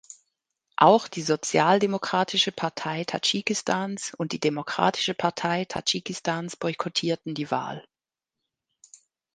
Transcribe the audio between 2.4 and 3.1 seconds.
Partei